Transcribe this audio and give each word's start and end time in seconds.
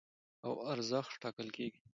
او 0.45 0.53
ارزښت 0.73 1.13
ټاکل 1.23 1.47
کېږي. 1.55 1.79